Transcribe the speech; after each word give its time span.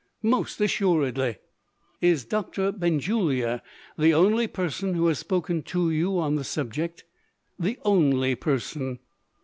"Most 0.23 0.59
assuredly!" 0.59 1.37
"Is 2.01 2.25
Doctor 2.25 2.71
Benjulia 2.71 3.61
the 3.99 4.15
only 4.15 4.47
person 4.47 4.95
who 4.95 5.05
has 5.05 5.19
spoken 5.19 5.61
to 5.61 5.91
you 5.91 6.17
on 6.17 6.37
the 6.37 6.43
subject?" 6.43 7.03
"The 7.59 7.77
only 7.85 8.33
person." 8.33 8.97